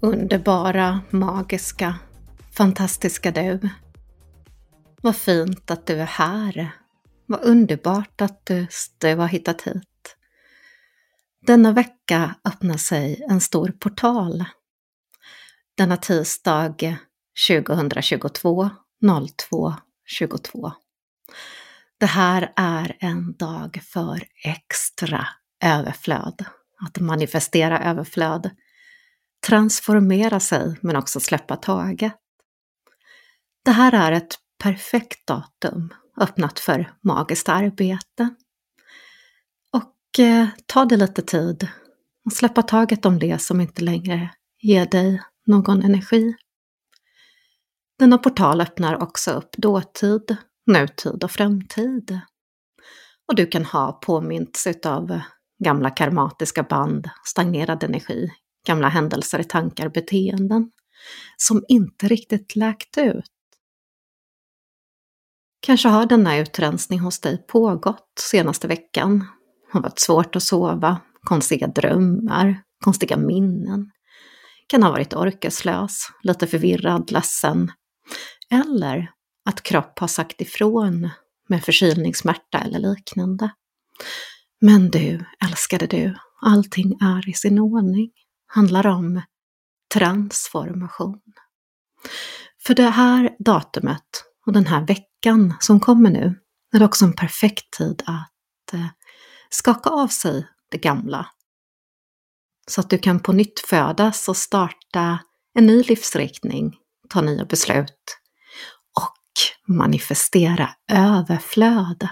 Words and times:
Underbara, 0.00 1.00
magiska, 1.10 1.98
fantastiska 2.56 3.30
du. 3.30 3.68
Vad 5.02 5.16
fint 5.16 5.70
att 5.70 5.86
du 5.86 5.94
är 5.94 6.06
här. 6.06 6.70
Vad 7.26 7.44
underbart 7.44 8.20
att 8.20 8.46
du, 8.46 8.66
du 8.98 9.14
har 9.14 9.28
hittat 9.28 9.62
hit. 9.62 10.16
Denna 11.46 11.72
vecka 11.72 12.34
öppnar 12.44 12.76
sig 12.76 13.24
en 13.28 13.40
stor 13.40 13.68
portal. 13.68 14.44
Denna 15.76 15.96
tisdag 15.96 16.96
2022 17.48 18.70
02 19.38 19.74
22. 20.06 20.72
Det 21.98 22.06
här 22.06 22.52
är 22.56 22.96
en 23.00 23.32
dag 23.36 23.80
för 23.84 24.24
extra 24.44 25.28
överflöd. 25.64 26.44
Att 26.86 27.00
manifestera 27.00 27.78
överflöd 27.84 28.50
transformera 29.46 30.40
sig 30.40 30.76
men 30.80 30.96
också 30.96 31.20
släppa 31.20 31.56
taget. 31.56 32.14
Det 33.64 33.70
här 33.70 33.92
är 33.92 34.12
ett 34.12 34.34
perfekt 34.62 35.26
datum 35.26 35.94
öppnat 36.20 36.58
för 36.58 36.92
magiskt 37.00 37.48
arbete. 37.48 38.28
Och 39.72 40.20
eh, 40.20 40.48
ta 40.66 40.84
dig 40.84 40.98
lite 40.98 41.22
tid 41.22 41.68
och 42.24 42.32
släppa 42.32 42.62
taget 42.62 43.06
om 43.06 43.18
det 43.18 43.38
som 43.38 43.60
inte 43.60 43.82
längre 43.82 44.30
ger 44.62 44.86
dig 44.86 45.22
någon 45.46 45.82
energi. 45.82 46.34
Denna 47.98 48.18
portal 48.18 48.60
öppnar 48.60 49.02
också 49.02 49.30
upp 49.30 49.56
dåtid, 49.56 50.36
nutid 50.66 51.24
och 51.24 51.30
framtid. 51.30 52.20
Och 53.28 53.34
du 53.34 53.46
kan 53.46 53.64
ha 53.64 53.92
påmints 53.92 54.66
av 54.86 55.20
gamla 55.64 55.90
karmatiska 55.90 56.62
band, 56.62 57.10
stagnerad 57.24 57.84
energi, 57.84 58.30
gamla 58.66 58.88
händelser, 58.88 59.42
tankar, 59.42 59.88
beteenden 59.88 60.70
som 61.36 61.64
inte 61.68 62.08
riktigt 62.08 62.56
läkt 62.56 62.98
ut. 62.98 63.24
Kanske 65.60 65.88
har 65.88 66.06
denna 66.06 66.38
utrensning 66.38 67.00
hos 67.00 67.20
dig 67.20 67.46
pågått 67.46 68.12
senaste 68.20 68.68
veckan. 68.68 69.26
Har 69.70 69.80
varit 69.80 69.98
svårt 69.98 70.36
att 70.36 70.42
sova, 70.42 71.00
konstiga 71.22 71.66
drömmar, 71.66 72.62
konstiga 72.84 73.16
minnen. 73.16 73.90
Kan 74.66 74.82
ha 74.82 74.90
varit 74.90 75.14
orkeslös, 75.14 76.08
lite 76.22 76.46
förvirrad, 76.46 77.12
ledsen. 77.12 77.72
Eller 78.50 79.10
att 79.44 79.62
kropp 79.62 79.98
har 79.98 80.08
sagt 80.08 80.40
ifrån 80.40 81.10
med 81.48 81.64
förkylningssmärta 81.64 82.58
eller 82.58 82.78
liknande. 82.78 83.50
Men 84.60 84.90
du, 84.90 85.24
älskade 85.44 85.86
du, 85.86 86.14
allting 86.40 86.98
är 87.00 87.28
i 87.28 87.32
sin 87.32 87.58
ordning 87.58 88.10
handlar 88.48 88.86
om 88.86 89.22
transformation. 89.94 91.20
För 92.66 92.74
det 92.74 92.90
här 92.90 93.36
datumet 93.38 94.24
och 94.46 94.52
den 94.52 94.66
här 94.66 94.86
veckan 94.86 95.54
som 95.60 95.80
kommer 95.80 96.10
nu 96.10 96.34
är 96.74 96.78
det 96.78 96.84
också 96.84 97.04
en 97.04 97.12
perfekt 97.12 97.70
tid 97.78 98.02
att 98.06 98.74
eh, 98.74 98.86
skaka 99.50 99.90
av 99.90 100.08
sig 100.08 100.46
det 100.70 100.78
gamla. 100.78 101.26
Så 102.66 102.80
att 102.80 102.90
du 102.90 102.98
kan 102.98 103.20
på 103.20 103.32
nytt 103.32 103.60
födas 103.60 104.28
och 104.28 104.36
starta 104.36 105.18
en 105.54 105.66
ny 105.66 105.82
livsriktning, 105.82 106.76
ta 107.08 107.20
nya 107.20 107.44
beslut 107.44 108.18
och 108.96 109.74
manifestera 109.74 110.70
överflöd. 110.92 112.08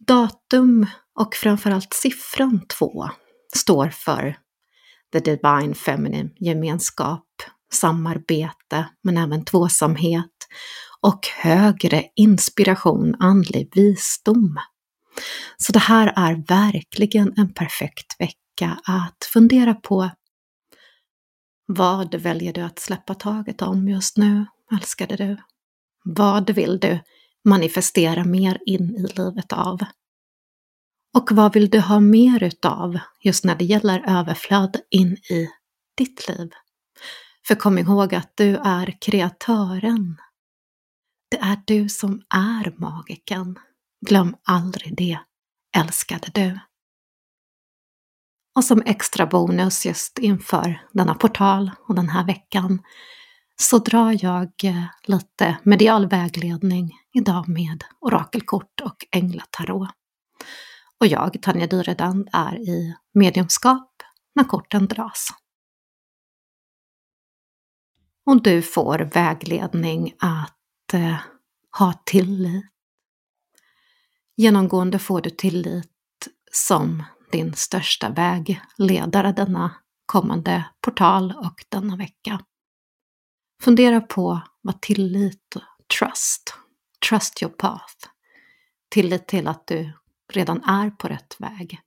Datum 0.00 0.86
och 1.20 1.34
framförallt 1.34 1.94
siffran 1.94 2.66
2 2.78 3.08
står 3.56 3.88
för 3.88 4.36
the 5.14 5.20
divine 5.20 5.74
feminine 5.74 6.30
gemenskap, 6.36 7.26
samarbete, 7.72 8.88
men 9.02 9.18
även 9.18 9.44
tvåsamhet 9.44 10.30
och 11.00 11.26
högre 11.42 12.04
inspiration, 12.16 13.14
andlig 13.18 13.72
visdom. 13.74 14.58
Så 15.56 15.72
det 15.72 15.78
här 15.78 16.12
är 16.16 16.44
verkligen 16.48 17.34
en 17.36 17.54
perfekt 17.54 18.20
vecka 18.20 18.78
att 18.84 19.28
fundera 19.32 19.74
på 19.74 20.10
vad 21.66 22.14
väljer 22.14 22.52
du 22.52 22.60
att 22.60 22.78
släppa 22.78 23.14
taget 23.14 23.62
om 23.62 23.88
just 23.88 24.16
nu, 24.16 24.46
älskade 24.72 25.16
du? 25.16 25.36
Vad 26.04 26.50
vill 26.50 26.78
du 26.78 27.00
manifestera 27.44 28.24
mer 28.24 28.58
in 28.66 28.96
i 28.96 29.06
livet 29.16 29.52
av? 29.52 29.78
Och 31.14 31.32
vad 31.32 31.54
vill 31.54 31.70
du 31.70 31.80
ha 31.80 32.00
mer 32.00 32.42
utav 32.42 32.98
just 33.20 33.44
när 33.44 33.54
det 33.54 33.64
gäller 33.64 34.04
överflöd 34.06 34.80
in 34.90 35.12
i 35.12 35.48
ditt 35.96 36.28
liv? 36.28 36.50
För 37.46 37.54
kom 37.54 37.78
ihåg 37.78 38.14
att 38.14 38.32
du 38.34 38.56
är 38.56 38.98
kreatören. 39.00 40.16
Det 41.30 41.36
är 41.36 41.62
du 41.66 41.88
som 41.88 42.22
är 42.34 42.80
magiken. 42.80 43.58
Glöm 44.06 44.36
aldrig 44.44 44.96
det, 44.96 45.18
älskade 45.76 46.30
du. 46.34 46.58
Och 48.56 48.64
som 48.64 48.82
extra 48.86 49.26
bonus 49.26 49.86
just 49.86 50.18
inför 50.18 50.82
denna 50.92 51.14
portal 51.14 51.70
och 51.88 51.94
den 51.94 52.08
här 52.08 52.26
veckan 52.26 52.82
så 53.56 53.78
drar 53.78 54.24
jag 54.24 54.50
eh, 54.64 54.84
lite 55.04 55.56
medial 55.62 56.08
vägledning 56.08 56.92
idag 57.12 57.48
med 57.48 57.84
orakelkort 58.00 58.80
och 58.82 58.96
änglatarot. 59.10 60.03
Och 61.04 61.08
jag, 61.08 61.42
Tanja 61.42 61.66
Dyredand, 61.66 62.28
är 62.32 62.58
i 62.58 62.94
mediumskap 63.14 64.02
när 64.34 64.44
korten 64.44 64.86
dras. 64.86 65.28
Och 68.26 68.42
du 68.42 68.62
får 68.62 68.98
vägledning 68.98 70.14
att 70.18 70.94
eh, 70.94 71.16
ha 71.78 71.92
tillit. 72.06 72.64
Genomgående 74.36 74.98
får 74.98 75.20
du 75.20 75.30
tillit 75.30 76.28
som 76.52 77.02
din 77.32 77.54
största 77.54 78.10
vägledare 78.10 79.32
denna 79.32 79.74
kommande 80.06 80.64
portal 80.80 81.34
och 81.36 81.64
denna 81.68 81.96
vecka. 81.96 82.40
Fundera 83.62 84.00
på 84.00 84.40
vad 84.60 84.82
tillit, 84.82 85.56
trust, 85.98 86.54
trust 87.08 87.42
your 87.42 87.52
path, 87.52 88.08
tillit 88.90 89.28
till 89.28 89.48
att 89.48 89.66
du 89.66 89.92
redan 90.32 90.64
är 90.64 90.90
på 90.90 91.08
rätt 91.08 91.36
väg. 91.38 91.80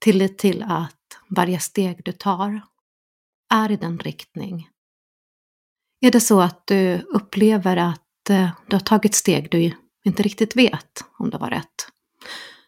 Tillit 0.00 0.38
till 0.38 0.62
att 0.62 1.18
varje 1.28 1.60
steg 1.60 2.00
du 2.04 2.12
tar 2.12 2.60
är 3.54 3.70
i 3.70 3.76
den 3.76 3.98
riktning. 3.98 4.68
Är 6.00 6.10
det 6.10 6.20
så 6.20 6.40
att 6.40 6.66
du 6.66 6.98
upplever 6.98 7.76
att 7.76 8.30
eh, 8.30 8.50
du 8.66 8.76
har 8.76 8.80
tagit 8.80 9.14
steg 9.14 9.50
du 9.50 9.72
inte 10.04 10.22
riktigt 10.22 10.56
vet 10.56 11.04
om 11.18 11.30
det 11.30 11.38
var 11.38 11.50
rätt, 11.50 11.88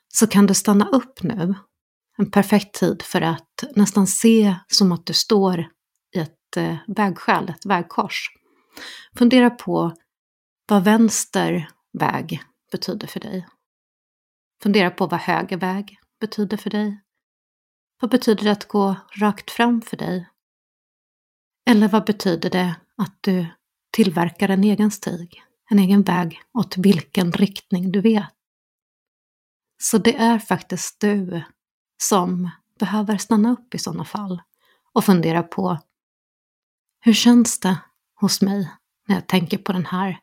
så 0.09 0.27
kan 0.27 0.47
du 0.47 0.55
stanna 0.55 0.89
upp 0.89 1.23
nu. 1.23 1.55
En 2.19 2.31
perfekt 2.31 2.75
tid 2.75 3.03
för 3.03 3.21
att 3.21 3.65
nästan 3.75 4.07
se 4.07 4.55
som 4.69 4.93
att 4.93 5.07
du 5.07 5.13
står 5.13 5.61
i 6.15 6.19
ett 6.19 6.57
eh, 6.57 6.77
vägskäl, 6.87 7.49
ett 7.49 7.67
vägkors. 7.67 8.31
Fundera 9.19 9.51
på 9.51 9.93
vad 10.69 10.85
vänster 10.85 11.71
väg 11.99 12.43
betyder 12.73 13.07
för 13.07 13.21
dig. 13.21 13.47
Fundera 14.63 14.91
på 14.91 15.07
vad 15.07 15.21
höger 15.21 15.57
väg 15.57 15.99
betyder 16.21 16.57
för 16.57 16.71
dig. 16.71 17.03
Vad 18.01 18.11
betyder 18.11 18.45
det 18.45 18.53
att 18.53 18.69
gå 18.69 18.97
rakt 19.21 19.51
fram 19.51 19.83
för 19.83 19.97
dig? 19.97 20.29
Eller 21.71 21.89
vad 21.89 22.05
betyder 22.05 22.51
det 22.51 22.77
att 22.97 23.19
du 23.21 23.47
tillverkar 23.91 24.49
en 24.49 24.65
egen 24.65 24.91
stig, 24.91 25.43
en 25.71 25.79
egen 25.79 26.03
väg 26.03 26.43
åt 26.53 26.77
vilken 26.77 27.33
riktning 27.33 27.93
du 27.93 28.01
vet? 28.01 28.33
Så 29.83 29.99
det 29.99 30.17
är 30.17 30.39
faktiskt 30.39 31.01
du 31.01 31.43
som 32.03 32.51
behöver 32.79 33.17
stanna 33.17 33.53
upp 33.53 33.75
i 33.75 33.79
sådana 33.79 34.05
fall 34.05 34.43
och 34.93 35.05
fundera 35.05 35.43
på 35.43 35.79
hur 37.01 37.13
känns 37.13 37.61
det 37.61 37.79
hos 38.15 38.43
mig 38.43 38.73
när 39.09 39.15
jag 39.15 39.27
tänker 39.27 39.59
på 39.59 39.73
den 39.73 39.87
här 39.87 40.21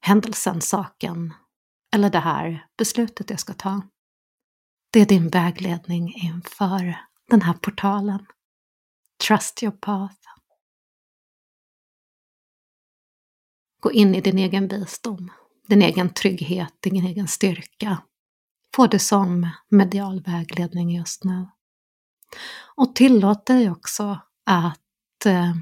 händelsen, 0.00 0.60
saken, 0.60 1.34
eller 1.94 2.10
det 2.10 2.18
här 2.18 2.66
beslutet 2.76 3.30
jag 3.30 3.40
ska 3.40 3.54
ta. 3.54 3.82
Det 4.90 5.00
är 5.00 5.06
din 5.06 5.28
vägledning 5.28 6.14
inför 6.14 6.96
den 7.30 7.42
här 7.42 7.52
portalen. 7.52 8.26
Trust 9.28 9.62
your 9.62 9.72
path. 9.72 10.16
Gå 13.80 13.92
in 13.92 14.14
i 14.14 14.20
din 14.20 14.38
egen 14.38 14.68
visdom, 14.68 15.32
din 15.66 15.82
egen 15.82 16.14
trygghet, 16.14 16.74
din 16.80 17.06
egen 17.06 17.28
styrka. 17.28 18.02
Få 18.74 18.86
det 18.86 18.98
som 18.98 19.50
medial 19.68 20.22
vägledning 20.22 20.90
just 20.90 21.24
nu. 21.24 21.46
Och 22.76 22.94
tillåt 22.94 23.46
dig 23.46 23.70
också 23.70 24.20
att 24.44 25.26
eh, 25.26 25.54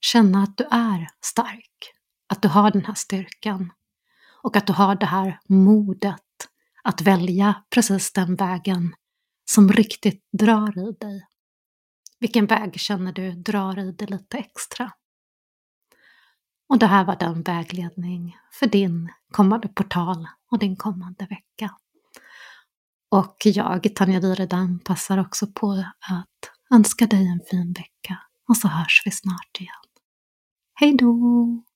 känna 0.00 0.42
att 0.42 0.56
du 0.56 0.64
är 0.70 1.08
stark, 1.20 1.92
att 2.28 2.42
du 2.42 2.48
har 2.48 2.70
den 2.70 2.84
här 2.84 2.94
styrkan 2.94 3.72
och 4.42 4.56
att 4.56 4.66
du 4.66 4.72
har 4.72 4.94
det 4.94 5.06
här 5.06 5.40
modet 5.48 6.20
att 6.82 7.00
välja 7.00 7.62
precis 7.74 8.12
den 8.12 8.36
vägen 8.36 8.94
som 9.50 9.72
riktigt 9.72 10.28
drar 10.32 10.88
i 10.88 10.92
dig. 10.92 11.26
Vilken 12.18 12.46
väg 12.46 12.80
känner 12.80 13.12
du 13.12 13.32
drar 13.32 13.78
i 13.78 13.92
dig 13.92 14.06
lite 14.06 14.38
extra? 14.38 14.92
Och 16.68 16.78
det 16.78 16.86
här 16.86 17.04
var 17.04 17.16
den 17.16 17.42
vägledning 17.42 18.36
för 18.52 18.66
din 18.66 19.12
kommande 19.32 19.68
portal 19.68 20.28
och 20.50 20.58
din 20.58 20.76
kommande 20.76 21.26
vecka. 21.26 21.74
Och 23.10 23.36
jag, 23.44 23.94
Tanja 23.94 24.20
Dyredam, 24.20 24.78
passar 24.78 25.18
också 25.18 25.46
på 25.46 25.84
att 26.10 26.74
önska 26.74 27.06
dig 27.06 27.26
en 27.26 27.40
fin 27.50 27.72
vecka 27.72 28.18
och 28.48 28.56
så 28.56 28.68
hörs 28.68 29.02
vi 29.04 29.10
snart 29.10 29.60
igen. 29.60 29.74
Hej 30.74 30.96
då! 30.96 31.69